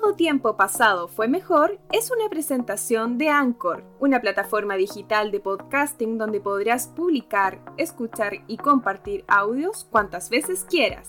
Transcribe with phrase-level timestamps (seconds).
[0.00, 6.18] Todo tiempo pasado fue mejor es una presentación de Anchor, una plataforma digital de podcasting
[6.18, 11.08] donde podrás publicar, escuchar y compartir audios cuantas veces quieras.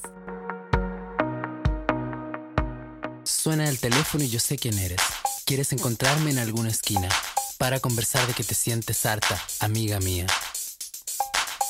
[3.24, 5.02] Suena el teléfono y yo sé quién eres.
[5.46, 7.10] Quieres encontrarme en alguna esquina
[7.60, 10.26] para conversar de que te sientes harta, amiga mía.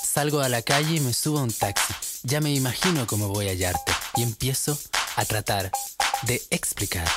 [0.04, 1.94] Salgo a la calle y me subo a un taxi.
[2.24, 4.78] Ya me imagino cómo voy a hallarte y empiezo
[5.18, 5.70] a tratar
[6.28, 7.08] de explicar.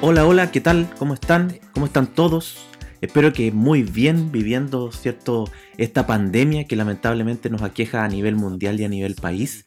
[0.00, 0.88] Hola, hola, ¿qué tal?
[0.98, 1.58] ¿Cómo están?
[1.72, 2.56] ¿Cómo están todos?
[3.00, 5.50] Espero que muy bien viviendo, ¿cierto?
[5.76, 9.66] Esta pandemia que lamentablemente nos aqueja a nivel mundial y a nivel país.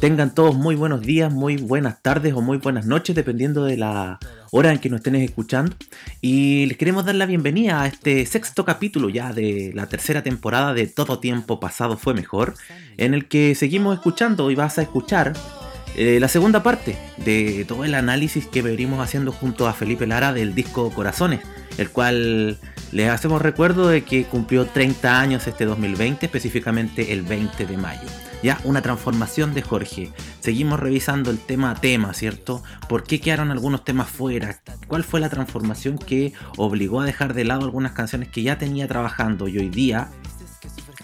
[0.00, 4.18] Tengan todos muy buenos días, muy buenas tardes o muy buenas noches, dependiendo de la
[4.50, 5.76] hora en que nos estén escuchando.
[6.22, 10.72] Y les queremos dar la bienvenida a este sexto capítulo ya de la tercera temporada
[10.72, 12.54] de Todo Tiempo Pasado Fue Mejor,
[12.96, 15.34] en el que seguimos escuchando y vas a escuchar
[15.94, 20.32] eh, la segunda parte de todo el análisis que venimos haciendo junto a Felipe Lara
[20.32, 21.40] del disco Corazones,
[21.76, 22.58] el cual
[22.92, 28.08] les hacemos recuerdo de que cumplió 30 años este 2020, específicamente el 20 de mayo.
[28.42, 30.10] Ya, una transformación de Jorge.
[30.40, 32.62] Seguimos revisando el tema a tema, ¿cierto?
[32.88, 34.60] ¿Por qué quedaron algunos temas fuera?
[34.88, 38.88] ¿Cuál fue la transformación que obligó a dejar de lado algunas canciones que ya tenía
[38.88, 40.08] trabajando y hoy día,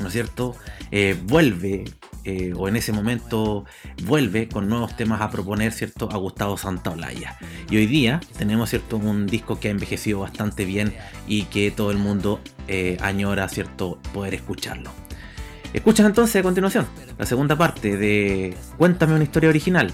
[0.00, 0.56] ¿no es cierto?
[0.90, 1.84] Eh, vuelve
[2.28, 3.64] eh, o en ese momento
[4.04, 6.10] vuelve con nuevos temas a proponer, ¿cierto?
[6.12, 7.38] A Gustavo Santaolalla.
[7.70, 8.98] Y hoy día tenemos, ¿cierto?
[8.98, 10.92] Un disco que ha envejecido bastante bien
[11.26, 13.98] y que todo el mundo eh, añora, ¿cierto?
[14.12, 14.90] Poder escucharlo.
[15.72, 16.86] Escuchas entonces a continuación
[17.18, 19.90] la segunda parte de Cuéntame una historia original.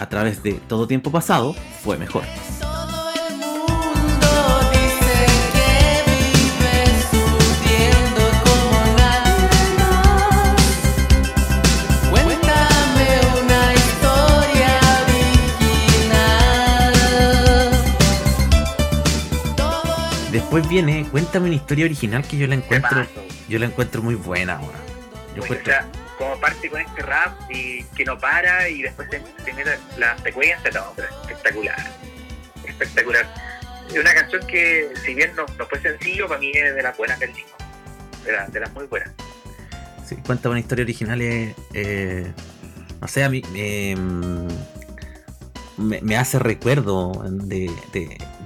[0.00, 2.24] A través de Todo Tiempo Pasado fue mejor.
[20.52, 23.06] Después viene, cuéntame una historia original que yo la encuentro,
[23.48, 24.78] yo la encuentro muy buena ahora.
[25.34, 25.42] Yo
[26.18, 29.22] como parte con este rap y que no para y después se,
[29.54, 30.92] mete la secuencia, no,
[31.22, 31.78] espectacular.
[32.66, 33.34] Espectacular.
[33.88, 36.98] Es una canción que, si bien no, no fue sencillo, para mí es de las
[36.98, 37.56] buenas del disco.
[38.52, 39.10] De, las muy buenas.
[40.04, 42.30] Sí, cuéntame una historia original, eh,
[43.00, 44.48] no sé, a mí em,
[45.78, 47.70] me, hace recuerdo de,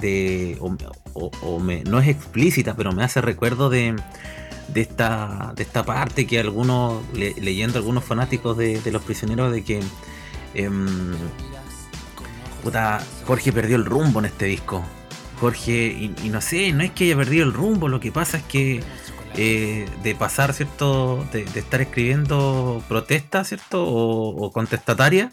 [0.00, 0.76] de, o,
[1.84, 3.96] no es explícita, pero me hace recuerdo de,
[4.74, 5.54] esta,
[5.84, 9.80] parte que algunos, leyendo algunos fanáticos de, Los Prisioneros, de que
[10.54, 11.14] em,
[13.26, 14.84] Jorge perdió el rumbo en este disco.
[15.40, 18.42] Jorge, y, no sé, no es que haya perdido el rumbo, lo que pasa es
[18.44, 18.82] que
[19.34, 21.26] eh, de pasar, ¿cierto?
[21.32, 23.84] De, estar escribiendo protestas, ¿cierto?
[23.84, 25.32] O, o contestataria,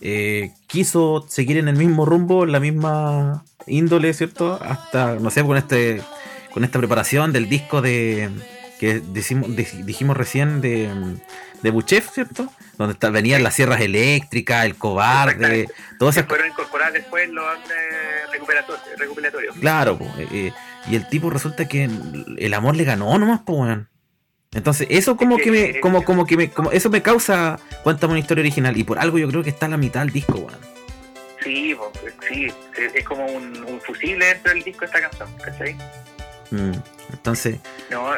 [0.00, 4.58] eh, quiso seguir en el mismo rumbo, la misma índole, ¿cierto?
[4.62, 6.02] Hasta, no sé, con este
[6.52, 8.30] con esta preparación del disco de
[8.78, 10.90] que dijimos recién de,
[11.62, 12.50] de Buchef, ¿cierto?
[12.76, 15.68] Donde está, venían las sierras eléctricas, el cobarde,
[15.98, 16.24] todo eso.
[16.24, 19.56] fueron incorporadas después los eh, recuperatorios.
[19.56, 20.52] Claro, eh,
[20.88, 21.90] y el tipo resulta que
[22.38, 23.88] el amor le ganó nomás, pues, weón.
[24.52, 28.20] Entonces, eso como que, me, como, como que me, como eso me causa, cuéntame una
[28.20, 30.77] historia original, y por algo yo creo que está a la mitad del disco, weón.
[31.42, 31.76] Sí,
[32.28, 32.48] sí,
[32.94, 35.74] es como un, fusible dentro del disco esta canción, ¿cachai?
[36.50, 36.72] Mm,
[37.12, 37.58] entonces...
[37.90, 38.12] No,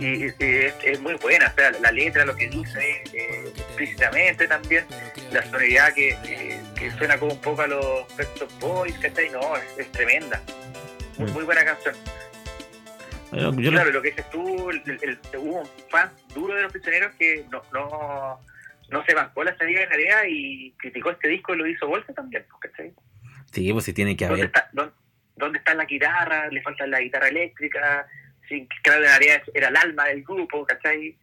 [0.00, 4.84] y, es, muy buena, o sea, la letra, lo que dice eh, explícitamente también,
[5.30, 6.16] la sonoridad que,
[6.74, 8.28] que, suena como un poco a los Pet
[8.58, 9.30] Boys, ¿cachai?
[9.30, 10.40] No, es, tremenda.
[11.18, 11.34] Muy, mm.
[11.34, 11.94] muy buena canción
[13.32, 17.62] claro, lo que dices tú, el, hubo un fan duro de los prisioneros que no,
[17.72, 18.40] no,
[18.92, 22.12] no se bancó la salida de Narea y criticó este disco y lo hizo Bolsa
[22.12, 22.92] también, ¿cachai?
[23.50, 24.52] Sí, pues sí tiene que haber.
[25.34, 26.48] ¿Dónde está, la guitarra?
[26.48, 28.06] Le falta la guitarra eléctrica.
[28.48, 31.18] Sí, claro, Narea era el alma del grupo, ¿cachai?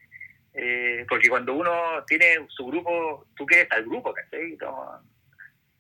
[0.53, 4.57] Eh, porque cuando uno tiene su grupo, tú quieres al grupo, ¿cachai?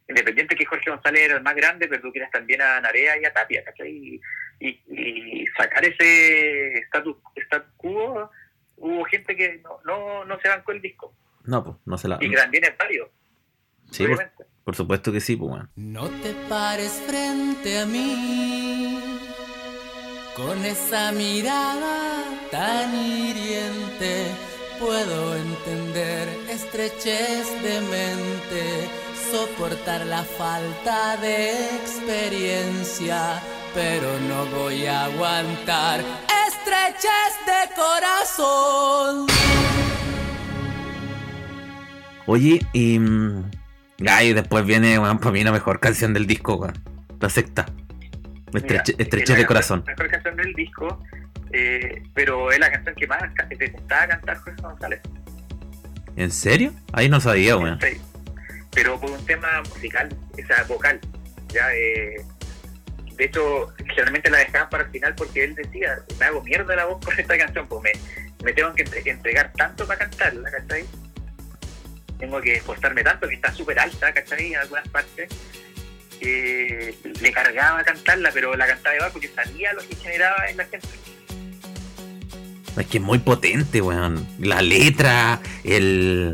[0.07, 3.25] independiente que Jorge González era el más grande, pero tú quieres también a Narea y
[3.25, 4.19] a Tapia, ¿cachai?
[4.59, 8.29] y, sacar ese status, status quo,
[8.77, 11.13] hubo gente que no, no, no se bancó el disco.
[11.49, 12.17] No, pues, no se la.
[12.21, 13.09] Y también es varios.
[13.91, 14.05] Sí,
[14.63, 15.69] por, supuesto que sí, pues, bueno.
[15.75, 18.99] No te pares frente a mí
[20.35, 24.27] con esa mirada tan hiriente.
[24.79, 28.89] Puedo entender estrechez de mente,
[29.31, 33.41] soportar la falta de experiencia
[33.73, 36.03] pero no voy a aguantar
[36.47, 39.27] estreches de corazón.
[42.31, 43.43] Oye, em,
[44.07, 46.73] Ah, y después viene, para mí la mejor canción del disco, weón.
[47.19, 47.65] La secta.
[48.53, 49.83] Estreche, Mira, de canción- corazón.
[49.87, 51.03] La mejor canción del disco,
[51.51, 55.01] eh, pero es la canción que más ca- detestaba cantar Jorge González.
[56.15, 56.71] ¿En serio?
[56.93, 57.79] Ahí no sabía, weón.
[57.81, 57.97] Sí.
[58.75, 60.99] Pero por un tema musical, o sea, vocal.
[61.51, 62.21] Ya, eh,
[63.17, 66.85] de hecho, generalmente la dejaban para el final porque él decía, me hago mierda la
[66.85, 70.85] voz con esta canción, pues me, me tengo que entre- entregar tanto para cantarla, ¿cachai?
[72.19, 74.53] Tengo que esforzarme tanto, que está súper alta, ¿cachai?
[74.53, 75.29] En algunas partes.
[76.19, 80.65] que le cargaba cantarla, pero la cantaba igual porque sabía lo que generaba en la
[80.65, 80.87] gente.
[82.77, 84.27] Es que es muy potente, weón.
[84.39, 86.33] La letra, el,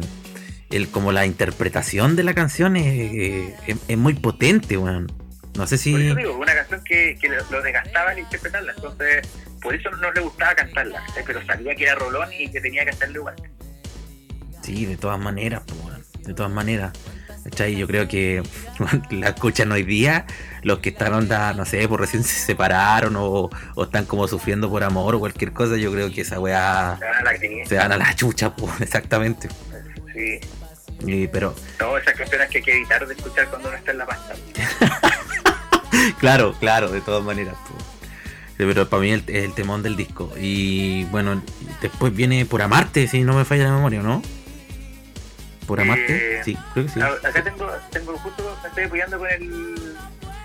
[0.72, 5.12] el como la interpretación de la canción es, es- es muy potente, weón.
[5.56, 6.06] No sé Por si...
[6.08, 9.28] eso digo, una canción que, que lo, desgastaba al interpretarla, entonces
[9.62, 12.90] por eso no le gustaba cantarla, pero sabía que era rolón y que tenía que
[12.92, 13.36] cantarla igual.
[14.66, 16.24] Sí, de todas maneras, pues.
[16.26, 16.92] De todas maneras.
[17.44, 17.76] ¿Cachai?
[17.76, 18.42] Yo creo que
[19.12, 20.26] la escuchan hoy día
[20.64, 24.68] los que están onda, no sé, por recién se separaron o, o están como sufriendo
[24.68, 25.78] por amor o cualquier cosa.
[25.78, 26.98] Yo creo que esa weá
[27.68, 29.48] Se van a la chucha, pues, exactamente.
[30.14, 30.40] sí.
[31.06, 33.98] Y, pero, Todas esas canciones que hay que evitar de escuchar cuando uno está en
[34.00, 34.34] la pasta.
[36.20, 37.56] claro, claro, de todas maneras.
[37.70, 37.84] pues.
[38.58, 40.32] Pero para mí el- es el temón del disco.
[40.40, 41.42] Y bueno,
[41.82, 44.22] después viene Por Amarte, si no me falla la memoria, ¿no?
[45.68, 47.02] Por Amarte, Eh, sí, creo que sí.
[47.02, 49.76] Acá tengo, tengo justo, me estoy apoyando con el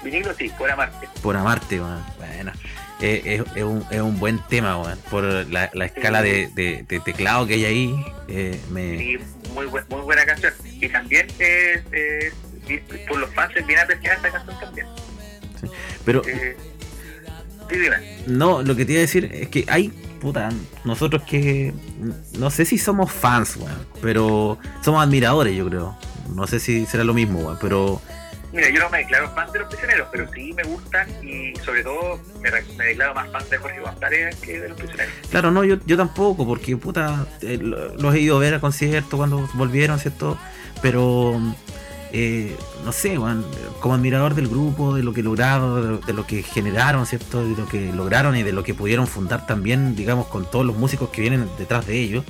[0.02, 1.08] vinilo, sí, por amarte.
[1.22, 2.02] Por amarte, weón.
[2.19, 2.52] Bueno,
[3.00, 4.99] eh, es, es un, es un buen tema, weón.
[5.11, 8.96] Por la, la escala de, de- de teclado que hay ahí, eh, me...
[8.99, 9.19] Sí,
[9.55, 10.52] muy, buen- muy buena canción.
[10.64, 11.82] Y también es,
[13.08, 14.87] por los fans es bien apreciada esta canción también.
[16.06, 16.56] Pero Eh,
[17.69, 17.96] sí, dime.
[18.26, 20.50] no, lo que te iba a decir es que hay, puta,
[20.84, 21.72] nosotros que...
[22.38, 25.96] No sé si somos fans, weón, pero somos admiradores, yo creo.
[26.34, 28.00] No sé si será lo mismo, weón, pero...
[28.52, 31.84] Mira, yo no me declaro fan de los prisioneros, pero sí me gustan y sobre
[31.84, 32.50] todo me,
[32.84, 35.12] declaro más fan de Jorge González que de los prisioneros.
[35.31, 38.61] Claro, no, yo, yo tampoco, porque puta, eh, lo- los he ido a ver a
[38.61, 40.37] conciertos cuando volvieron, ¿cierto?
[40.82, 41.40] Pero,
[42.12, 43.44] eh, no sé, weón,
[43.80, 47.42] como admirador del grupo, de lo que lograron, de, de lo que generaron, ¿cierto?
[47.44, 50.76] De lo que lograron y de lo que pudieron fundar también, digamos, con todos los
[50.76, 52.24] músicos que vienen detrás de ellos.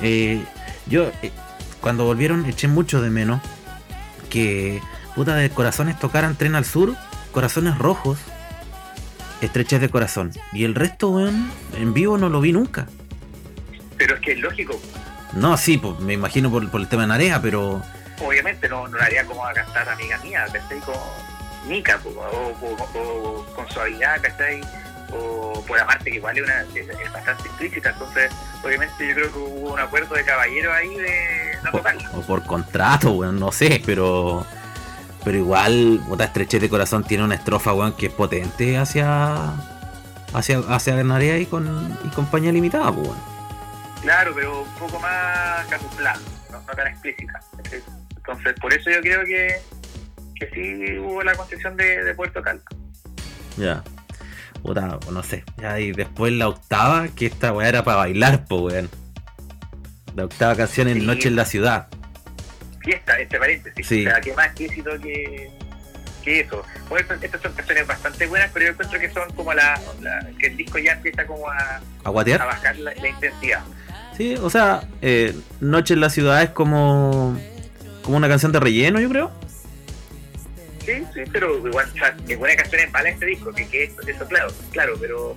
[0.00, 0.42] eh,
[0.86, 1.30] yo, eh,
[1.80, 3.40] cuando volvieron, eché mucho de menos
[4.30, 4.80] que,
[5.14, 6.94] puta, de corazones tocaran Tren al Sur,
[7.32, 8.18] Corazones Rojos,
[9.40, 10.30] Estrechez de Corazón.
[10.52, 12.86] Y el resto, weón, en vivo no lo vi nunca.
[13.96, 14.80] Pero es que es lógico,
[15.34, 17.82] No, sí, pues, me imagino por, por el tema de Narea, pero.
[18.20, 20.78] Obviamente no, no haría como a cantar amiga mía, ¿cachai?
[20.80, 20.94] Con
[21.66, 24.60] Nica, o, o- o con suavidad, ¿cachai?
[25.12, 28.32] O por amarte, que igual es, una, es, bastante explícita, entonces
[28.64, 32.10] obviamente yo creo que hubo un acuerdo de caballero ahí de no O, tocarla.
[32.14, 34.46] o por contrato, weón, no sé, pero.
[35.24, 39.52] Pero igual, puta, Estrechez de Corazón tiene una estrofa, weón, que es potente hacia.
[40.34, 43.16] hacia, hacia y con y compañía limitada, weón.
[44.00, 46.18] Claro, pero un poco más camuflada,
[46.50, 47.40] no, no tan explícita.
[48.26, 49.56] Entonces por eso yo creo que,
[50.38, 52.62] que sí hubo la concesión de, de Puerto Calma.
[53.56, 53.82] Ya.
[54.62, 55.44] Puta, no sé.
[55.58, 58.88] Ya, y después la octava, que esta weá era para bailar, po, weón.
[60.14, 61.06] La octava canción en Sí.
[61.06, 61.88] Noche en la Ciudad.
[62.80, 63.86] fiesta, entre paréntesis.
[63.86, 64.06] Sí.
[64.06, 65.50] O sea, que más explícito que,
[66.24, 66.64] que eso.
[66.88, 70.46] Bueno, estas- son canciones bastante buenas, pero yo encuentro que son como la, la- que
[70.48, 72.40] el disco ya empieza como a, ¿A a guatear?
[72.40, 73.62] bajar la, la intensidad.
[74.16, 77.36] Sí, o sea, eh, Noche en la Ciudad es como.
[78.02, 79.30] Como una canción de relleno, yo creo.
[80.84, 84.00] Sí, sí, pero igual, o sea, ninguna canción es mala este disco, que, que eso,
[84.06, 85.36] eso claro, claro, pero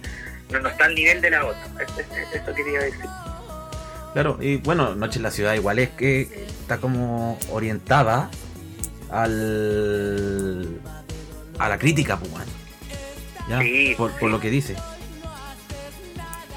[0.49, 1.63] no, no está al nivel de la otra.
[1.83, 3.05] Es- es- Eso quería decir.
[4.13, 6.21] Claro, y bueno, Noche en la Ciudad igual es que
[6.61, 8.29] está como orientada
[9.11, 10.79] al.
[11.59, 12.31] a la crítica, pues.
[13.49, 13.59] ¿Ya?
[13.61, 14.33] Sí, por, por sí.
[14.33, 14.75] lo que dice.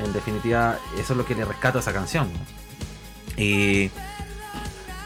[0.03, 2.31] En definitiva, eso es lo que le rescato a esa canción.
[2.33, 2.38] ¿no?
[3.43, 3.91] Y.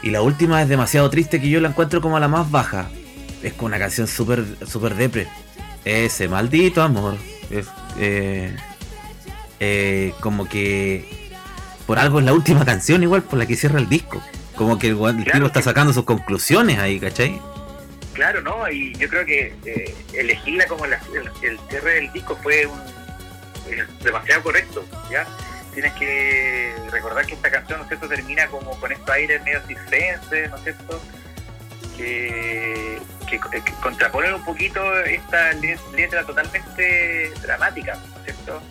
[0.03, 2.89] Y la última es demasiado triste que yo la encuentro como la más baja.
[3.41, 5.27] Es como una canción súper super depre.
[5.85, 7.15] Ese maldito amor.
[7.49, 7.67] Es,
[7.97, 8.55] eh,
[9.59, 11.31] eh, como que
[11.87, 14.21] por algo es la última canción igual por la que cierra el disco.
[14.55, 17.41] Como que el, el Claro está sacando sus conclusiones ahí, ¿cachai?
[18.13, 18.69] Claro, ¿no?
[18.69, 22.77] Y yo creo que eh, elegirla como la- el, el cierre del disco fue un,
[23.71, 25.25] eh, demasiado correcto, ¿ya?
[25.73, 29.61] Tienes que recordar que esta canción, ¿no es cierto?, termina como con estos aires medio
[29.67, 31.01] circenses, ¿no es cierto?,
[31.97, 32.99] que,
[33.29, 38.61] que, que contraponen un poquito esta le- letra totalmente dramática, ¿no es cierto?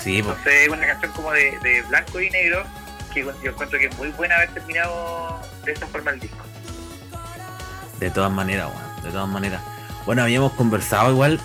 [0.00, 0.18] Sí.
[0.18, 2.64] Entonces es una canción como de, de blanco y negro
[3.12, 6.44] que yo encuentro que es muy buena haber terminado de esa forma el disco.
[8.00, 9.62] De todas maneras, bueno, de todas maneras.
[10.04, 11.40] Bueno, habíamos conversado igual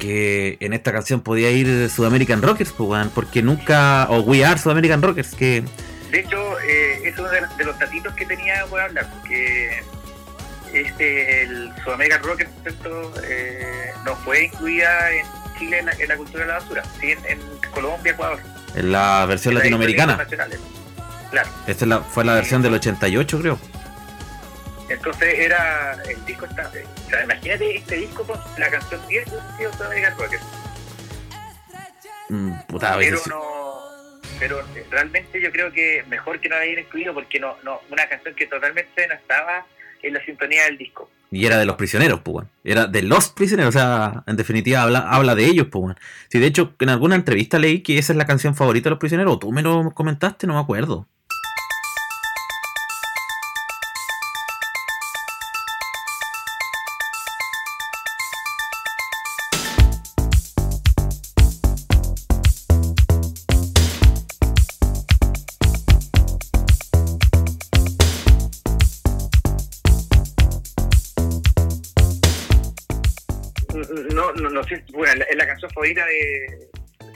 [0.00, 4.06] que en esta canción podía ir Sudamerican Rockers, pues, porque nunca.
[4.10, 5.62] O We Are Sudamerican Rockers, que.
[6.10, 9.80] De hecho, eh, es uno de, de los datitos que tenía por hablar, porque
[10.72, 12.50] este, el Sudamerican Rockers.
[13.24, 15.26] Eh, no fue incluida en
[15.58, 17.38] Chile en la, en la cultura de la basura, sí en, en
[17.70, 18.40] Colombia, Ecuador.
[18.74, 20.16] En la versión en latinoamericana.
[20.16, 20.58] nacionales.
[21.30, 21.48] Claro.
[21.68, 23.58] Esta es la, fue la versión del 88, creo.
[24.90, 29.72] Entonces era el disco está, o sea, imagínate este disco con la canción 10 de
[29.72, 30.42] Sudamerican Rockers.
[32.28, 33.40] Mm, puta, pero veces- no
[34.38, 38.08] pero realmente yo creo que mejor que no la hayan incluido porque no no una
[38.08, 39.66] canción que totalmente no estaba
[40.02, 42.46] en la sintonía del disco Y era de los prisioneros, pues.
[42.64, 45.98] Era de los prisioneros, o sea, en definitiva habla, habla de ellos, pues, weón.
[46.28, 48.98] Sí, de hecho, en alguna entrevista leí que esa es la canción favorita de los
[48.98, 51.06] prisioneros, o tú me lo comentaste, no me acuerdo.
[74.32, 76.68] No no, no sé bueno es la canción favorita de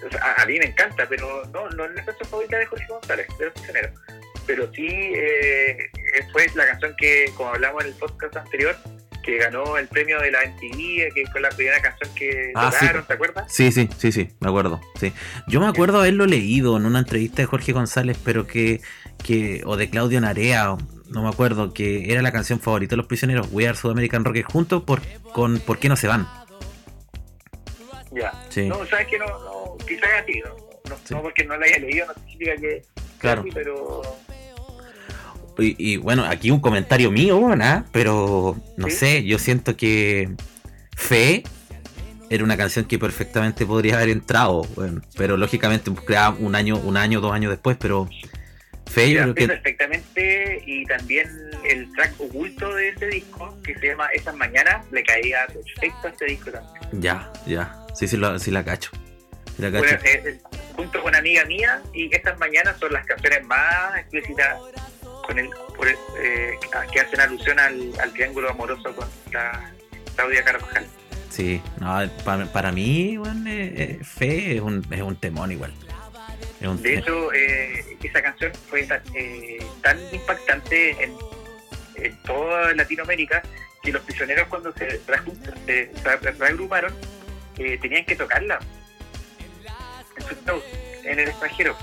[0.06, 2.86] o sea, a, mí me encanta pero no no es la canción favorita de Jorge
[2.88, 4.00] González de los prisioneros
[4.46, 5.90] pero sí eh,
[6.32, 8.76] fue la canción que como hablamos en el podcast anterior
[9.24, 12.86] que ganó el premio de la MTV que fue la primera canción que Ah, sí.
[13.06, 13.52] ¿te acuerdas?
[13.52, 14.80] Sí, sí, sí, sí, me acuerdo.
[15.00, 15.12] Sí.
[15.48, 18.80] Yo me acuerdo haberlo leído en una entrevista de Jorge González, pero que,
[19.24, 20.76] que o de Claudio Narea,
[21.08, 24.46] no me acuerdo, que era la canción favorita de los prisioneros, We Are Sudamerican Rockers,
[24.46, 25.00] junto por,
[25.32, 26.28] con ¿Por qué no se van?
[28.14, 28.68] Ya Sí.
[28.68, 30.50] no sabes que no, no quizás así no,
[30.90, 31.14] no, Sí.
[31.14, 32.82] no porque no la haya leído no significa que
[33.18, 33.44] Claro.
[33.54, 34.02] pero
[35.58, 37.84] Y, y, bueno, aquí un comentario mío, bueno, ¿ah?
[37.92, 38.96] pero no ¿Sí?
[38.96, 40.28] sé, yo siento que
[40.96, 41.44] Fe
[42.28, 46.96] era una canción que perfectamente podría haber entrado, bueno, pero lógicamente creaba un año, un
[46.96, 48.08] año, dos años después, pero
[48.86, 51.28] Fe yo creo que perfectamente y también
[51.64, 56.10] el track oculto de ese disco que se llama Esas Mañanas le caía perfecto a
[56.10, 57.00] este disco también.
[57.00, 58.16] ya, ya, sí, sí,
[58.50, 58.90] la cacho.
[59.56, 59.84] Sí la cacho.
[59.84, 60.40] Bueno, eh, eh,
[60.76, 64.58] junto con Amiga Mía y Estas Mañanas son las canciones más explícitas
[65.26, 66.52] con el, por el- eh,
[66.92, 69.70] que hacen alusión al, al triángulo amoroso con la
[70.16, 70.86] Claudia Carvajal.
[71.30, 75.72] Sí, no, para, para mí, bueno, eh, eh, Fe es un, es un temón igual.
[76.60, 81.12] Un De hecho, eh, esa canción fue tan, eh, tan impactante en,
[81.96, 83.42] en toda Latinoamérica
[83.82, 86.94] que los prisioneros cuando se, reajuntan- se, se reagruparon
[87.58, 88.58] eh, tenían que tocarla
[90.16, 90.64] en sus shows
[91.04, 91.76] en el extranjero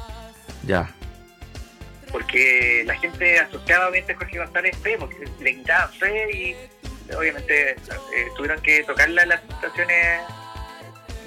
[0.63, 0.89] ya,
[2.11, 6.55] porque la gente asociaba obviamente a Jorge González fe porque le quitaban fe y
[7.15, 7.77] obviamente eh,
[8.35, 10.21] tuvieron que tocarla en las estaciones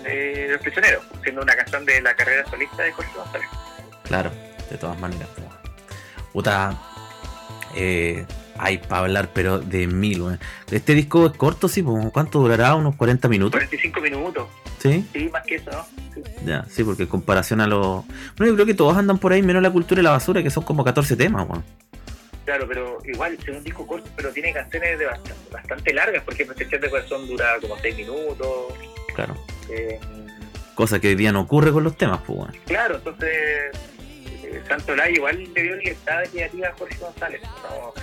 [0.03, 3.49] de los prisioneros siendo una canción de la carrera solista de Jorge González
[4.05, 4.31] claro,
[4.71, 5.29] de todas maneras.
[5.29, 5.43] po.
[6.33, 6.77] Puta,
[7.75, 8.25] eh,
[8.59, 10.41] hay para hablar, pero de mil, weón.
[10.71, 12.75] Este disco es corto, sí, po, ¿cuánto durará?
[12.75, 13.53] ¿Unos 40 minutos?
[13.53, 15.85] 45 minutos Sí, sí más que eso ¿no?
[16.15, 16.23] Sí.
[16.45, 18.05] ya, sí, porque en comparación a los.
[18.37, 20.51] Bueno, yo creo que todos andan por ahí, menos la cultura y la basura, que
[20.51, 21.65] son como 14 temas, weón.
[22.45, 26.23] Claro, pero igual es un disco corto, pero tiene canciones de bastante, bastante largas.
[26.25, 28.75] Por ejemplo, Sección de Corazón dura como 6 minutos.
[29.15, 29.35] Claro.
[29.71, 29.99] eh,
[30.75, 32.53] Cosa que hoy día no ocurre con los temas, pues, weón.
[32.67, 33.31] claro, entonces
[34.43, 37.41] eh, Santo Lai igual le dio libertad creativa a Jorge González.
[37.43, 37.95] No,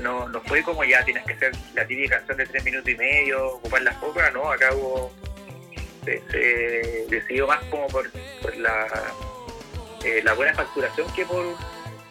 [0.00, 2.94] no, no fue como ya tienes que hacer la típica canción de 3 minutos y
[2.96, 5.12] medio, ocupar las pocas, no, acá hubo.
[6.04, 8.86] Se, se decidió más como por, por la,
[10.04, 11.44] eh, la buena facturación que por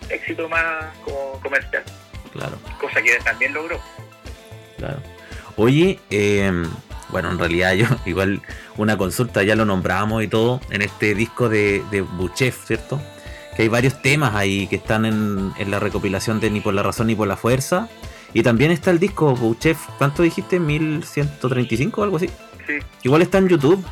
[0.10, 1.84] éxito más como comercial,
[2.31, 2.57] Claro.
[2.79, 3.79] cosa que también logró.
[4.77, 5.01] Claro.
[5.55, 6.51] Oye, eh,
[7.10, 8.41] bueno, en realidad yo igual
[8.75, 13.01] una consulta, ya lo nombramos y todo, en este disco de, de Buchef, ¿cierto?
[13.57, 16.83] Que hay varios temas ahí que están en, en la recopilación de Ni por la
[16.83, 17.89] razón ni por la fuerza.
[18.33, 20.59] Y también está el disco Buchef, ¿cuánto dijiste?
[20.61, 22.29] ¿1135 o algo así?
[22.65, 22.73] Sí.
[23.03, 23.83] Igual está en YouTube,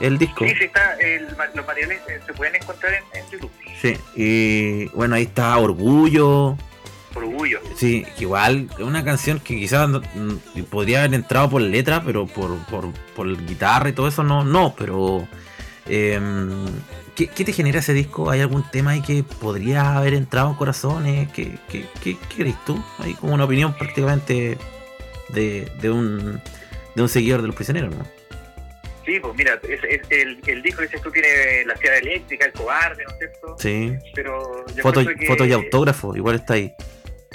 [0.00, 0.44] el disco.
[0.44, 4.86] Sí, sí, está, el, los materiales eh, se pueden encontrar en, en YouTube, Sí, y
[4.88, 6.56] bueno, ahí está Orgullo,
[7.14, 7.60] orgullo.
[7.76, 12.56] Sí, que igual una canción que quizás mm, podría haber entrado por letra, pero por,
[12.66, 15.28] por, por guitarra y todo eso no, no, pero
[15.86, 16.66] em,
[17.18, 18.30] ¿qué, qué te genera ese disco?
[18.30, 21.28] ¿Hay algún tema ahí que podría haber entrado en corazones?
[21.32, 22.82] ¿Qué, qué, qué, qué crees tú?
[23.00, 24.56] Hay como una opinión prácticamente
[25.30, 26.40] de, de un
[26.94, 28.04] de un seguidor de los prisioneros, ¿no?
[29.04, 32.44] Sí, pues mira, es, es el, el disco que dices tú tiene la ciudad eléctrica,
[32.46, 33.56] el cobarde, ¿no es cierto?
[33.58, 33.92] Sí.
[34.14, 36.72] Pero Fotos que- fotos y autógrafos, igual está ahí.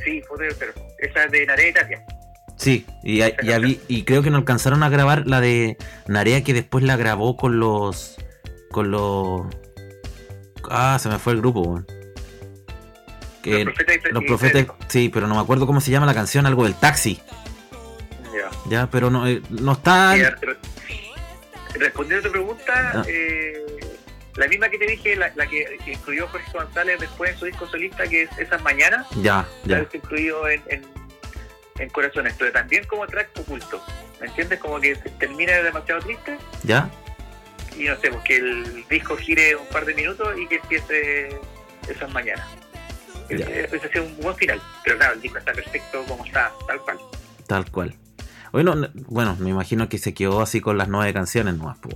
[0.04, 0.84] Sí, fotos y autógrafos.
[1.00, 1.74] Esa es de Narea.
[2.58, 6.44] Sí, y, ya- ya vi- y creo que no alcanzaron a grabar la de Narea
[6.44, 8.18] que después la grabó con los.
[8.70, 9.48] con los.
[10.70, 11.88] Ah, se me fue el grupo, weón.
[13.42, 16.46] Que- los profetas, los profetas, sí, pero no me acuerdo cómo se llama la canción,
[16.46, 17.22] algo del taxi,
[18.34, 18.50] Ya.
[18.70, 20.16] ya, pero no, eh, no está.
[20.16, 20.58] Re-
[21.76, 23.04] respondiendo a tu pregunta, Ah.
[23.08, 23.66] eh,
[24.36, 27.68] la misma que te dije, la, la que incluyó Jorge González después en su disco
[27.68, 30.82] solista, que es Esas Mañanas, Ya, ya ya, está incluido en, en,
[31.80, 33.84] en Corazones, pero también como track oculto.
[34.22, 34.60] ¿Me entiendes?
[34.60, 36.90] Como que termina demasiado triste ya,
[37.78, 41.40] y no sé, pues que el disco gire un par de minutos y que empiece
[41.88, 42.48] Esas Mañanas.
[43.30, 46.98] Ese es un buen final, pero claro, el disco está perfecto como está, tal cual.
[47.48, 47.96] tal cual.
[48.52, 48.76] Bueno,
[49.08, 51.96] bueno, me imagino que se quedó así con las nueve canciones nomás, pues,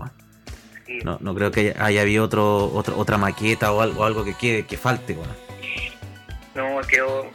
[1.03, 4.34] No, no creo que haya, haya habido otro, otro, otra maqueta o algo, algo que
[4.34, 5.48] quede, que falte, weón.
[6.55, 7.29] No, quedó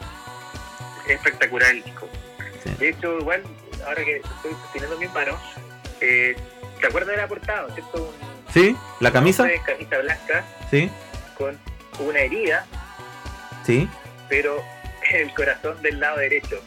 [1.07, 2.09] espectacular el disco.
[2.63, 2.71] Sí.
[2.77, 3.43] De hecho, igual,
[3.85, 5.39] ahora que estoy teniendo mis manos,
[6.01, 6.35] eh,
[6.81, 8.13] ¿te acuerdas de la portada, cierto?
[8.53, 8.75] ¿Sí?
[8.99, 9.51] ¿La camisa?
[9.51, 10.89] en camisa blanca Sí,
[11.37, 11.57] con
[11.99, 12.65] una herida,
[13.65, 13.89] sí.
[14.29, 14.63] pero
[15.09, 16.61] en el corazón del lado derecho.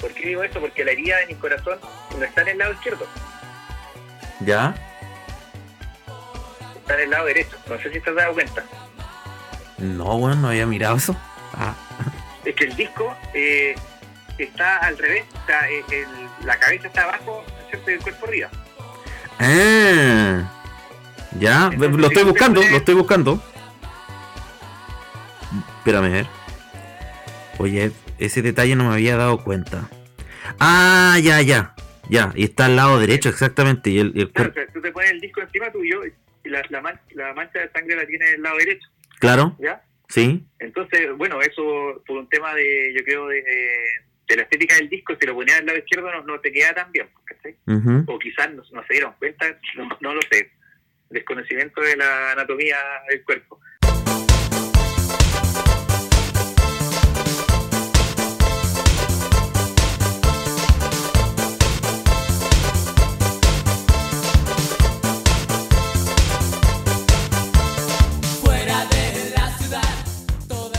[0.00, 0.60] ¿Por qué digo eso?
[0.60, 1.78] Porque la herida en el corazón
[2.18, 3.06] no está en el lado izquierdo,
[4.40, 4.74] ¿Ya?
[6.76, 7.56] está en el lado derecho.
[7.68, 8.62] No sé si te has dado cuenta.
[9.78, 11.16] No, bueno, no había mirado eso.
[11.54, 11.74] Ah,
[12.44, 13.74] Es que el disco eh,
[14.38, 17.90] está al revés, está, eh, el- la cabeza está abajo, ¿cierto?
[17.90, 18.50] Y el cuerpo arriba.
[19.38, 20.50] Ah.
[21.38, 23.42] ya, lo estoy buscando, lo estoy buscando.
[25.78, 26.26] Espérame, a ver.
[27.58, 29.88] Oye, ese detalle no me había dado cuenta.
[30.58, 31.74] Ah, ya, ya.
[32.08, 33.90] Ya, y está al lado derecho exactamente.
[33.90, 36.48] Y el, el Claro, cuer- o sea, tú te pones el disco encima tuyo y
[36.48, 38.88] la, la, man- la mancha de sangre la tiene del lado derecho,
[39.18, 39.82] Claro, ¿ya?
[40.08, 40.44] sí.
[40.60, 43.42] Entonces, bueno, eso por un tema de, yo creo, de,
[44.28, 46.74] de la estética del disco, si lo ponías del lado izquierdo no, no te queda
[46.74, 47.08] tan bien.
[48.06, 50.50] O quizás no, no se dieron cuenta, no, no lo sé.
[51.10, 52.76] Desconocimiento de la anatomía
[53.08, 53.60] del cuerpo.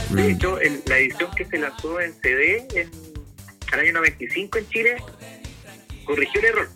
[0.09, 2.89] De Mm, hecho, el- la edición que se lanzó en CD en
[3.75, 5.03] el año 95 en Chile
[6.05, 6.69] corrigió el error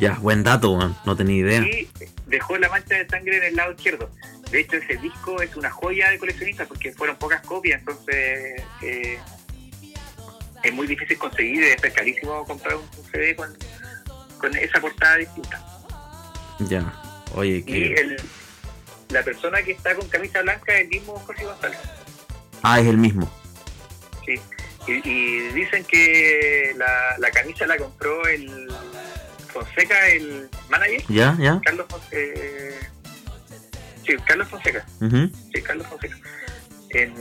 [0.00, 0.96] Ya, buen dato, weón.
[1.04, 1.60] No tenía idea.
[1.62, 1.88] y
[2.26, 4.10] dejó la mancha de sangre en el lado izquierdo.
[4.50, 9.18] De hecho, ese disco es una joya de coleccionistas porque fueron pocas copias, entonces eh,
[10.62, 13.54] es muy difícil conseguir, es carísimo comprar un CD con,
[14.38, 15.62] con esa portada distinta.
[16.60, 16.92] Ya.
[17.34, 17.92] Oye, Y que.
[17.94, 18.16] el,
[19.10, 21.78] la persona que está con camisa blanca es el mismo Jorge González.
[22.62, 23.30] Ah, es el mismo.
[24.88, 28.72] Y, y dicen que la, la camisa la compró el
[29.52, 31.36] Fonseca, el manager, ¿Ya?
[31.38, 31.60] ¿Ya?
[31.62, 32.16] Carlos Fonseca.
[32.16, 32.80] Eh,
[34.06, 34.86] sí, Carlos Fonseca.
[35.00, 35.30] Ujú.
[35.52, 36.16] Sí, Carlos Fonseca.
[36.90, 37.12] En,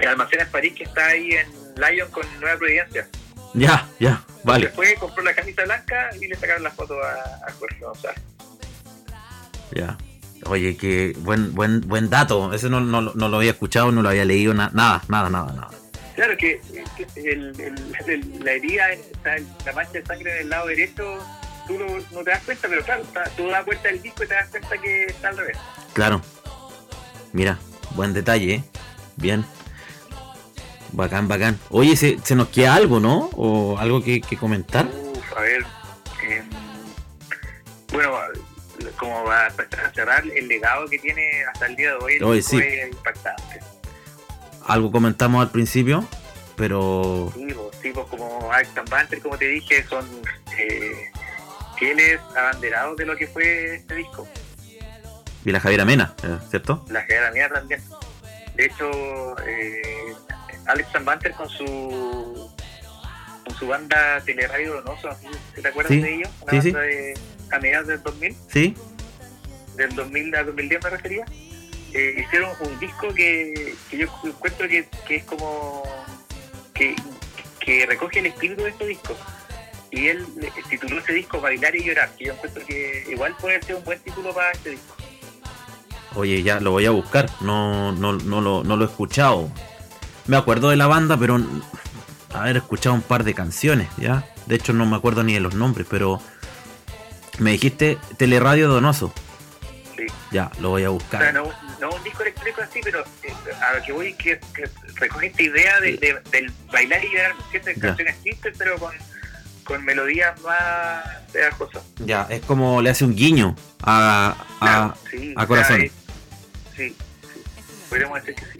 [0.00, 3.08] en Almacenes París, que está ahí en Lyon con Nueva Providencia.
[3.54, 4.24] Ya, ya.
[4.42, 4.66] Vale.
[4.66, 7.12] Después compró la camisa blanca y le sacaron la foto a,
[7.46, 8.20] a Jorge González.
[9.70, 9.96] Ya.
[10.46, 12.52] Oye, que buen, buen, buen dato.
[12.52, 15.52] Ese no, no, no lo había escuchado, no lo había leído, na- nada, nada, nada,
[15.52, 15.70] nada.
[16.14, 16.60] Claro que,
[17.16, 21.18] el- el- el- la herida, está la mancha de sangre en el lado derecho,
[21.66, 21.78] tú
[22.12, 24.48] no te das cuenta, pero claro, está- tú das vuelta del disco y te das
[24.48, 25.56] cuenta que está al revés.
[25.94, 26.20] Claro.
[27.32, 27.58] Mira,
[27.96, 28.64] buen detalle, ¿eh?
[29.16, 29.44] Bien.
[30.92, 31.58] Bacán, bacán.
[31.70, 33.30] Oye, ¿se, se nos queda algo, ¿no?
[33.34, 34.86] ¿O algo que, que comentar?
[34.86, 35.64] Uf, a ver.
[36.28, 36.44] em,
[37.92, 38.12] bueno,
[39.04, 39.50] como va a
[39.94, 42.58] cerrar el legado que tiene hasta el día de hoy, sí.
[42.58, 43.60] es impactante.
[44.66, 46.08] Algo comentamos al principio,
[46.56, 47.30] pero...
[47.34, 50.06] Sí, pues, tipos como Alex Banter, como te dije, son
[50.58, 51.10] eh,
[51.78, 54.26] fieles abanderados de lo que fue este disco.
[55.44, 56.86] Y la Javiera Mena, eh, ¿cierto?
[56.88, 57.82] La Gerard mía también.
[58.56, 60.14] De hecho, eh,
[60.66, 62.50] Alex Banter con su
[63.44, 65.10] con su banda Teleradio Donoso,
[65.60, 66.30] ¿te acuerdas Sí, de ellos?
[66.40, 66.70] Una sí, sí.
[66.70, 67.14] banda de
[67.52, 68.74] a mediados del 2000, ¿Sí?
[69.76, 71.24] Del 2000 al 2010 me refería.
[71.92, 75.82] Eh, hicieron un disco que, que yo encuentro que, que es como
[76.72, 76.96] que,
[77.60, 79.16] que recoge el espíritu de este disco.
[79.90, 80.26] Y él
[80.68, 84.00] tituló ese disco Bailar y Llorar, que yo encuentro que igual puede ser un buen
[84.00, 84.96] título para este disco.
[86.16, 87.30] Oye, ya lo voy a buscar.
[87.40, 89.50] No, no, no, lo, no lo he escuchado.
[90.26, 91.38] Me acuerdo de la banda, pero
[92.32, 94.26] haber escuchado un par de canciones, ¿ya?
[94.46, 96.20] De hecho, no me acuerdo ni de los nombres, pero
[97.38, 99.12] me dijiste Teleradio Donoso.
[100.34, 101.32] Ya, lo voy a O sea, buscar.
[101.32, 101.44] no,
[101.80, 105.42] no un disco electrónico así, pero eh, a lo que voy que, que recoge esta
[105.44, 107.80] idea de, de- del bailar y llorar, Ya.
[107.80, 108.92] canciones tristes, pero con,
[109.62, 111.84] con melodías más pegajosas.
[112.00, 115.76] Ya, es como le hace un guiño a, a- Claro, sí, a corazón.
[115.76, 115.92] sea, es-
[116.76, 116.96] sí,
[117.32, 117.42] sí,
[117.88, 118.58] podríamos decir que sí.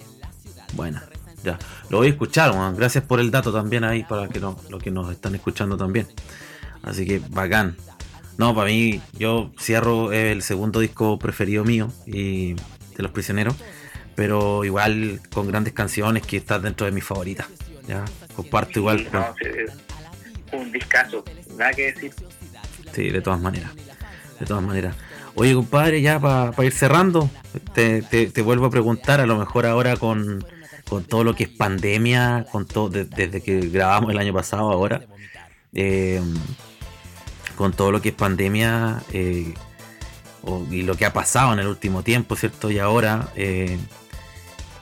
[0.75, 1.01] Bueno,
[1.43, 1.59] ya.
[1.89, 2.77] Lo voy a escuchar, weón.
[2.77, 6.07] Gracias por el dato también ahí para que no, los que nos están escuchando también.
[6.85, 7.77] Así que bacán.
[8.39, 13.55] No, para mí, yo cierro eh, el segundo disco preferido mío y de los prisioneros.
[14.17, 17.47] Pero igual con grandes canciones que está dentro de mis favoritas.
[17.89, 18.05] Ya,
[18.37, 21.25] comparto igual Sí, no, un discazo,
[21.57, 22.13] nada que decir.
[22.93, 23.71] Sí, de todas maneras.
[24.39, 24.95] De todas maneras.
[25.35, 27.29] Oye, compadre, ya para ir cerrando,
[27.75, 30.45] te, te- te vuelvo a preguntar, a lo mejor ahora con,
[30.89, 34.71] con todo lo que es pandemia, con todo, de- desde que grabamos el año pasado
[34.71, 35.03] ahora,
[35.73, 36.23] eh,
[37.57, 39.55] con todo lo que es pandemia eh,
[40.43, 42.71] o- y lo que ha pasado en el último tiempo, ¿cierto?
[42.71, 43.79] Y ahora, eh,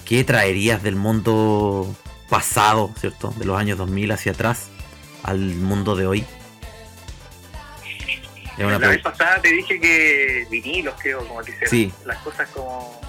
[0.04, 1.94] ¿qué traerías del mundo
[2.28, 3.32] pasado, ¿cierto?
[3.36, 4.68] De los años 2000 hacia atrás
[5.22, 6.24] al mundo de hoy?
[8.58, 11.92] La vez pasada te dije que vinilos, creo, como que se Sí.
[12.04, 13.00] las cosas como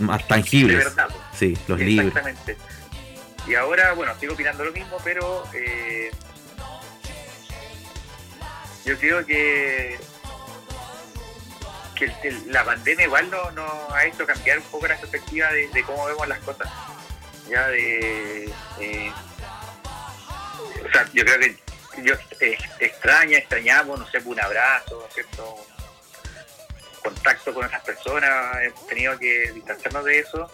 [0.00, 0.76] más de tangibles.
[0.84, 1.06] verdad.
[1.08, 1.20] pues.
[1.38, 2.08] Sí, los libros.
[2.08, 2.56] Exactamente.
[3.48, 6.10] Y ahora, bueno, sigo opinando lo mismo, pero eh,
[8.86, 9.98] yo creo que,
[11.96, 16.06] que la pandemia igual nos no ha hecho cambiar un poco la perspectiva de, cómo
[16.06, 16.68] vemos las cosas.
[17.50, 18.52] Ya de...
[18.80, 19.12] eh,
[20.84, 21.56] o sea, yo creo que
[22.02, 25.08] yo eh, extraña, extrañamos, no sé, un abrazo,
[27.02, 28.30] contacto con otras personas,
[28.62, 30.50] hemos tenido que distanciarnos de eso,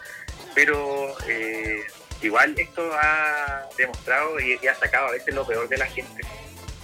[0.54, 1.82] pero eh,
[2.22, 6.22] igual esto ha demostrado y, y ha sacado a veces lo peor de la gente,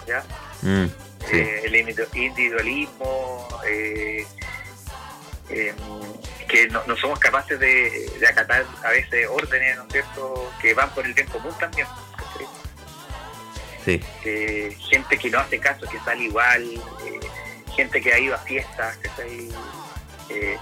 [0.07, 0.25] ¿ya?
[0.63, 0.87] Mm,
[1.31, 1.37] sí.
[1.37, 4.27] Eh, el individu- individualismo, eh,
[5.51, 5.75] eh,
[6.49, 10.75] que no, no somos capaces de, de acatar a veces órdenes, ¿no es cierto?, que
[10.75, 11.87] van por el bien común también.
[13.85, 14.01] sí.
[14.91, 16.63] gente que no hace caso, que sale igual,
[17.07, 17.21] eh,
[17.75, 19.49] gente que ha ido a fiestas, que está ahí,
[20.31, 20.57] eh,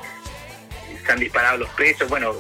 [1.05, 2.33] se han disparado los precios, bueno,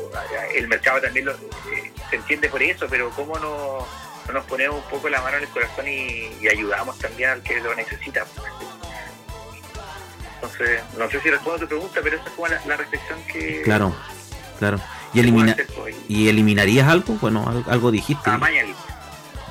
[0.54, 3.86] el mercado también lo- eh, se entiende por eso, pero cómo no
[4.32, 7.60] nos ponemos un poco la mano en el corazón y, y ayudamos también al que
[7.60, 8.24] lo necesita.
[10.34, 13.18] Entonces, no sé si respondo a tu pregunta, pero esa es como la, la reflexión
[13.24, 13.62] que...
[13.62, 13.94] Claro,
[14.58, 14.80] claro.
[15.14, 17.14] ¿Y, elimina pues, y- ¿Y eliminarías algo?
[17.14, 18.28] Bueno, al- algo dijiste.
[18.30, 18.38] Ah,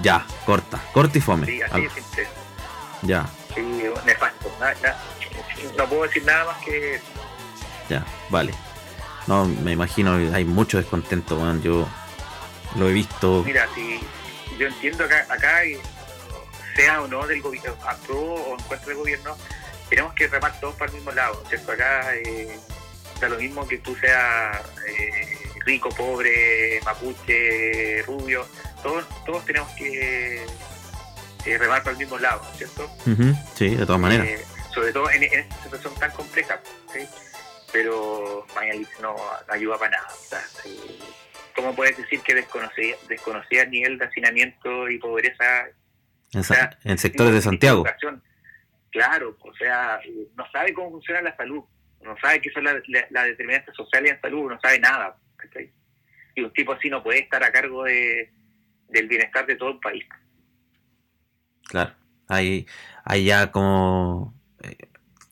[0.02, 1.48] Ya, corta, corta y fome.
[1.48, 1.90] sí, así Algo.
[3.02, 3.62] Ya, Sí,
[4.06, 4.52] nefasto.
[4.60, 5.02] Nada- nada-
[5.78, 7.02] no puedo decir nada más que
[7.90, 8.52] ya, vale.
[9.28, 11.62] No, me imagino hay mucho descontento, weón.
[11.62, 11.88] Yo
[12.76, 13.44] lo he visto.
[13.46, 14.00] Mira, si
[14.58, 15.62] yo entiendo acá, acá
[16.76, 19.38] sea o no del gobierno, apruebo o en contra del gobierno,
[19.89, 21.72] tenemos que remar todos para el mismo lado, ¿cierto?
[21.72, 22.60] Acá eh,
[23.22, 28.46] da lo mismo que tú seas eh, rico, pobre, mapuche, rubio,
[28.84, 30.44] todos, todos tenemos que
[31.46, 32.89] eh, remar para el mismo lado, ¿cierto?
[33.56, 34.28] Sí, de todas maneras.
[34.28, 36.60] Eh, sobre todo en, en esta situación tan compleja,
[36.94, 37.08] ¿sí?
[37.72, 39.15] pero Mañalich no
[39.48, 40.10] ayuda para nada.
[40.65, 41.00] eh,
[41.56, 45.68] ¿Cómo puedes decir que desconocía, desconocía el nivel de hacinamiento y pobreza
[46.34, 47.80] En, sa- sea, en sectores de Santiago.
[47.86, 48.22] educación?
[48.91, 50.00] Claro, o sea,
[50.36, 51.63] no sabe cómo funciona la salud,
[52.02, 55.18] no sabe qué son las la, las determinantes sociales en salud, no sabe nada.
[56.36, 58.32] Y un tipo así no puede estar a cargo de,
[58.89, 60.06] del bienestar de todo el país.
[61.68, 61.94] Claro.
[62.28, 62.65] Hay,
[63.04, 64.34] hay ya como.
[64.63, 64.78] eh,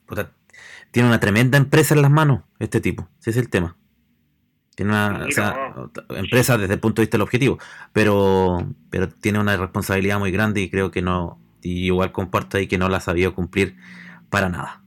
[0.06, 0.32] puta,
[0.92, 3.10] tiene una tremenda empresa en las manos, este tipo.
[3.20, 3.78] Ese es el tema.
[4.76, 5.92] Tiene una Sí, o sea, no.
[6.18, 7.60] empresa desde el punto de vista del objetivo,
[7.92, 11.40] pero, pero tiene una responsabilidad muy grande y creo que no.
[11.62, 13.78] Y igual comparto ahí que no la ha sabido cumplir
[14.30, 14.82] para nada.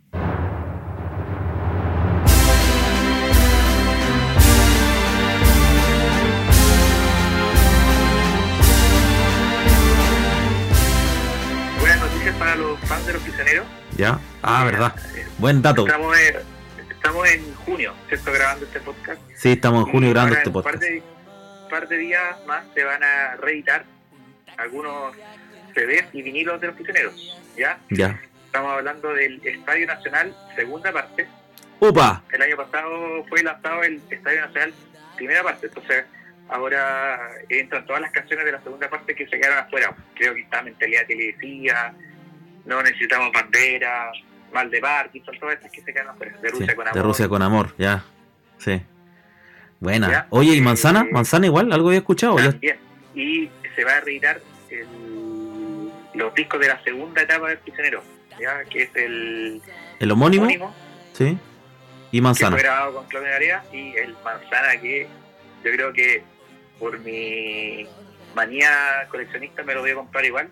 [11.81, 13.67] Buenas noticias para los fans de los prisioneros.
[13.97, 14.19] ¿Ya?
[14.43, 14.95] Ah, verdad.
[15.17, 15.87] Eh, Buen dato.
[15.87, 16.37] Estamos en,
[17.07, 18.33] estamos en junio, ¿cierto?
[18.33, 19.21] Grabando este podcast.
[19.37, 20.83] Sí, estamos en junio grabando este en un podcast.
[20.83, 21.03] par de,
[21.71, 23.85] par de días más se van a reeditar
[24.57, 25.15] algunos
[25.73, 27.41] CDs y vinilos de los prisioneros.
[27.57, 27.79] ¿Ya?
[27.91, 28.21] Ya.
[28.47, 31.29] Estamos hablando del Estadio Nacional, segunda parte.
[31.79, 32.25] ¡Upa!
[32.33, 34.75] El año pasado fue lanzado el Estadio Nacional,
[35.15, 35.67] primera parte.
[35.69, 36.07] Entonces,
[36.49, 39.95] ahora entran todas las canciones de la segunda parte que se quedaron afuera.
[40.17, 41.95] Creo que está Mentalidad decía,
[42.65, 44.11] No necesitamos bandera,
[44.53, 46.37] Mal de Parkinson, todas estas que se quedan afuera.
[46.41, 46.95] De Rusia Sí, con amor.
[46.97, 48.05] de Rusia con amor, ya.
[48.59, 48.83] Sí.
[49.81, 50.11] Buena.
[50.11, 50.27] Ya.
[50.31, 51.03] Oye, ¿y manzana?
[51.03, 51.73] Eh, ¿Manzana igual?
[51.73, 52.37] ¿Algo había escuchado?
[52.39, 52.77] Ya-.
[53.15, 58.03] Y se va a reeditar el- los discos de la segunda etapa del prisionero,
[58.41, 58.65] ¿ya?
[58.65, 59.61] que es el
[60.01, 60.45] ¿El homónimo?
[60.45, 60.75] homónimo,
[61.13, 61.37] Sí.
[62.13, 62.57] Y Manzana.
[62.57, 65.07] Que fue grabado con Claudio Narea y el Manzana que
[65.65, 66.23] yo creo que
[66.79, 67.87] por mi
[68.35, 68.71] manía
[69.11, 70.49] coleccionista me lo voy a comprar igual.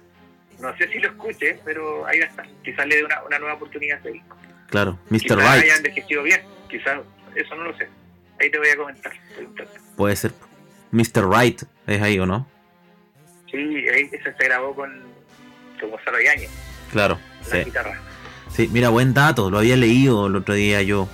[0.60, 2.46] No sé si lo escuche, pero ahí va a estar.
[2.64, 4.36] Quizás le dé una, una nueva oportunidad a ese disco.
[4.70, 5.20] Claro, Mr.
[5.20, 5.62] Quizás Right.
[5.64, 6.40] haya envejecido bien,
[6.70, 7.00] quizás
[7.34, 7.88] eso no lo sé.
[8.40, 9.12] Ahí te voy a comentar.
[9.96, 10.32] Puede ser.
[10.92, 11.28] Mr.
[11.30, 12.46] Right es ahí, ¿o no?
[13.50, 14.90] Sí, ahí ese se grabó con,
[15.80, 16.50] con Gonzalo Yañez,
[16.90, 17.18] Claro.
[17.50, 17.64] la Sí.
[17.64, 18.00] guitarra.
[18.50, 21.08] Sí, mira, buen dato, lo había leído el otro día yo.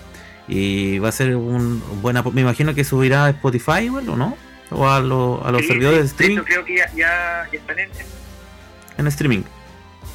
[0.49, 2.23] Y va a ser un buena.
[2.23, 4.37] Me imagino que subirá a Spotify igual, ¿o no?
[4.71, 6.37] O a, lo- a los Sí, servidores de streaming.
[6.37, 8.20] hecho, creo que ya, ya, ya están en, en-
[9.01, 9.43] En streaming.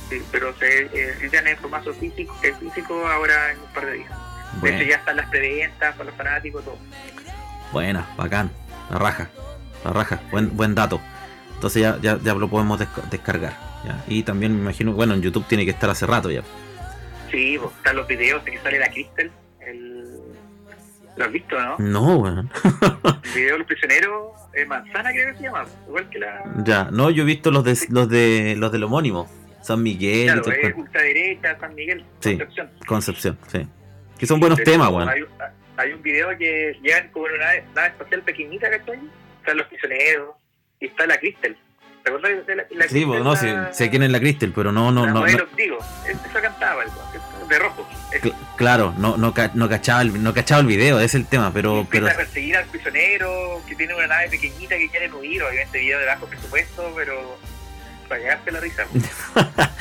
[0.10, 3.94] sí, pero se eh, editan en formato físico, eh, físico ahora en un par de
[3.94, 4.10] días.
[4.10, 6.78] De Bueno, hecho ya están las preventas para los fanáticos, todo.
[7.72, 8.52] buena, bacán.
[8.92, 9.30] La raja.
[9.84, 10.22] La raja.
[10.32, 11.02] Buen, buen dato.
[11.56, 13.54] Entonces ya, ya, ya lo podemos desca- descargar.
[13.84, 14.04] ¿ya?
[14.08, 16.42] Y también me imagino, bueno, en YouTube tiene que estar hace rato ya.
[17.32, 19.32] Sí, pues, están los videos de que sale la Crystal.
[21.16, 21.20] El...
[21.20, 21.76] ¿Lo has visto, no?
[21.80, 22.52] No, weón.
[23.24, 26.44] El video de los prisioneros, eh, Manzana creo que se llama, igual que la...
[26.64, 29.30] Ya, no, yo he visto los de los de los del homónimo.
[29.62, 30.80] San Miguel Claro, y el es cuento.
[30.82, 32.38] ultraderecha, San Miguel, Sí.
[32.38, 32.70] Concepción.
[32.86, 33.68] Concepción, sí.
[34.20, 35.10] Que son buenos Pero temas, weón.
[35.10, 35.28] Hay, un-
[35.78, 39.00] hay un video que llegan como en una nave, nave espacial pequeñita, ¿cachai?
[39.40, 40.30] Están los prisioneros
[40.80, 41.58] y está la Crystal.
[42.04, 44.52] ¿Te acuerdas de la, la Sí, pues no, sé, la- sé quién es la Crystal,
[44.56, 46.94] pero no, no, la no, no- digo, esa cantaba, algo,
[47.48, 47.88] de rojo.
[48.14, 51.26] Es- cl- claro, no, no, ca- no cachaba el, no cachaba el video, es el
[51.26, 55.44] tema, pero, pero a perseguir al prisionero que tiene una nave pequeñita que quiere huir,
[55.44, 57.38] obviamente video de bajo presupuesto, pero
[58.08, 58.86] para la risa.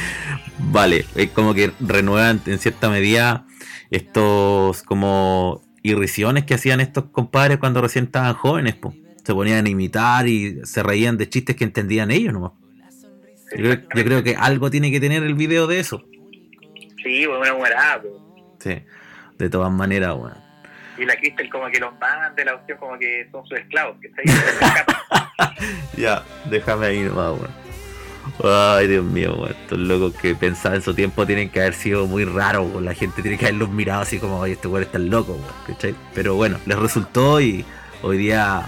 [0.58, 3.46] vale, es como que renuevan en cierta medida
[3.90, 8.94] estos como irrisiones que hacían estos compadres cuando recién estaban jóvenes, po.
[9.24, 12.52] se ponían a imitar y se reían de chistes que entendían ellos nomás.
[13.56, 16.02] Yo yo creo que algo tiene que tener el video de eso.
[17.04, 18.14] Sí, bueno, una humorada, pues.
[18.60, 18.82] Sí,
[19.38, 20.42] de todas maneras, weón.
[20.96, 23.96] Y la Crystal como que los manda de la opción como que son sus esclavos,
[24.00, 24.10] que.
[25.96, 27.64] Ya, déjame ahí nomás, weón.
[28.42, 29.50] Ay, Dios mío, weón.
[29.50, 32.82] Estos locos que pensaban en su tiempo tienen que haber sido muy raros.
[32.82, 35.38] La gente tiene que haberlos mirado así como, oye, este weón está loco.
[35.66, 35.94] ¿cachai?
[36.14, 37.66] Pero bueno, les resultó y
[38.02, 38.62] hoy día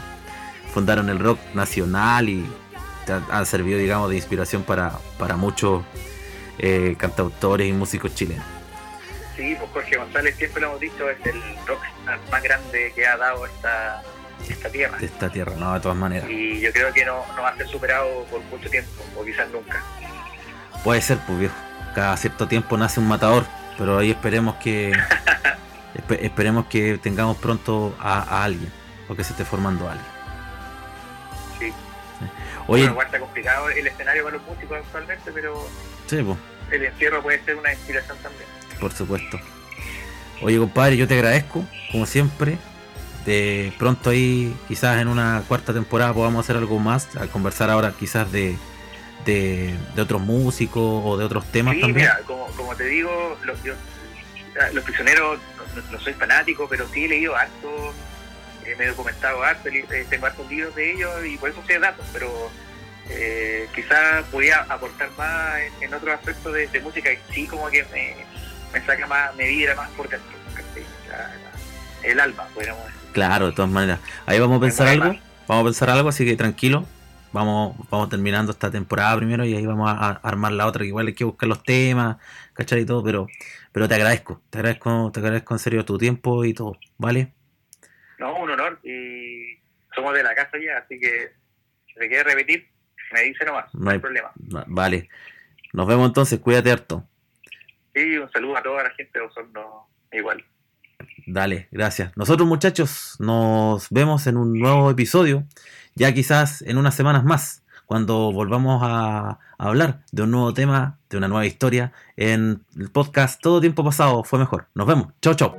[0.75, 2.44] fundaron el rock nacional y
[3.09, 5.83] han, han servido, digamos, de inspiración para, para muchos
[6.59, 8.45] eh, cantautores y músicos chilenos.
[9.37, 13.16] Sí, pues Jorge González siempre lo hemos dicho, es el rockstar más grande que ha
[13.19, 14.03] dado esta,
[14.49, 14.97] esta tierra.
[14.99, 16.31] De esta tierra, no, de todas maneras.
[16.31, 19.49] Y yo creo que no, no va a ser superado por mucho tiempo, o quizás
[19.51, 19.83] nunca.
[20.83, 21.55] Puede ser, pues viejo.
[21.95, 23.45] Cada cierto tiempo nace un matador,
[23.77, 24.92] pero ahí esperemos que
[25.95, 28.73] espe- esperemos que tengamos pronto a, a alguien,
[29.09, 30.07] o que se esté formando alguien.
[31.59, 31.73] Sí.
[32.69, 35.66] Oye, Bueno, está complicado el escenario para los músicos actualmente, pero
[36.07, 36.38] sí, pues,
[36.71, 38.47] el encierro puede ser una inspiración también.
[38.81, 39.38] por supuesto.
[40.42, 42.59] Oye, compadre, yo te agradezco, como siempre.
[43.25, 47.92] De pronto ahí, quizás en una cuarta temporada podamos hacer algo más, a conversar ahora
[47.99, 48.57] quizás de,
[49.25, 52.07] de, de otros músicos o de otros temas Sí, también.
[52.07, 53.75] mira, como, como te digo, los, yo-
[54.73, 55.38] los prisioneros,
[55.92, 57.92] no, soy fanático, pero sí he leído harto,
[58.64, 61.79] eh, me he documentado harto, eh, tengo hartos libros de ellos y por eso sé
[61.81, 62.51] datos, pero
[63.11, 67.69] eh, quizás podía aportar más en, en otros aspectos de, de música y sí como
[67.69, 68.14] que me,
[68.73, 70.31] me saca más, me vibra más por dentro,
[71.09, 71.33] la-
[72.03, 73.01] el alma, podríamos decir.
[73.12, 74.01] Claro, de todas maneras.
[74.27, 75.07] Ahí vamos a pensar algo.
[75.07, 75.16] más.
[75.49, 76.87] Vamos a pensar algo, así que tranquilo.
[77.33, 80.88] Vamos, vamos terminando esta temporada primero y ahí vamos a, a armar la otra, que
[80.88, 82.16] igual hay que buscar los temas,
[82.55, 82.81] ¿cachai?
[82.83, 83.27] Y todo, pero,
[83.73, 87.33] pero te agradezco, te agradezco, te agradezco en serio tu tiempo y todo, ¿vale?
[88.19, 89.59] No, un honor y
[89.95, 91.33] somos de la casa ya, así que
[91.92, 92.69] si me quiere repetir,
[93.12, 94.31] me dice nomás, no, No hay problema.
[94.55, 95.09] Va- Vale.
[95.73, 97.05] Nos vemos entonces, cuídate harto.
[97.95, 100.45] Sí, un saludo a toda la gente de Osorno igual.
[101.27, 102.16] Dale, gracias.
[102.16, 105.45] Nosotros muchachos nos vemos en un nuevo episodio,
[105.95, 110.99] ya quizás en unas semanas más, cuando volvamos a, a hablar de un nuevo tema,
[111.11, 114.66] de una nueva historia, en el podcast Todo Tiempo Pasado fue mejor.
[114.75, 115.09] Nos vemos.
[115.21, 115.55] Chau, chau.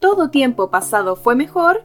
[0.00, 1.84] Todo tiempo pasado fue mejor